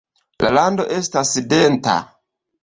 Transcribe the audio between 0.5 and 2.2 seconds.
rando estas denta.